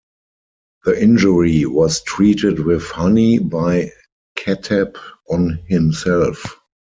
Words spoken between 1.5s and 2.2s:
was